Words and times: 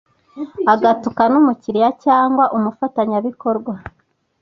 agatuka 0.73 1.21
n’umukiliya 1.31 1.89
cyangwa 2.03 2.43
umufatanyabikorwa 2.57 3.73